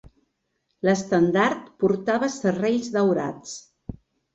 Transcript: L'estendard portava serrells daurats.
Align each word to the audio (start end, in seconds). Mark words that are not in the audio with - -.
L'estendard 0.89 1.69
portava 1.85 2.33
serrells 2.41 2.93
daurats. 3.01 3.59